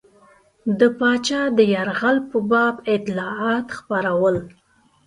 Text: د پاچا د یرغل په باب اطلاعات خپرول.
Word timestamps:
د 0.79 0.81
پاچا 0.99 1.41
د 1.57 1.59
یرغل 1.73 2.17
په 2.29 2.37
باب 2.51 2.75
اطلاعات 2.95 3.67
خپرول. 3.77 4.35